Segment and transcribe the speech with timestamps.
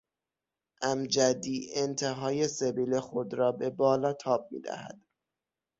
[0.89, 4.99] امجدی انتهای سبیل خود را به بالا تاب میدهد.